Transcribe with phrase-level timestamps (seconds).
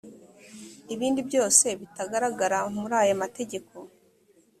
[0.93, 3.75] ibindi byose bitagaragara muri aya mategeko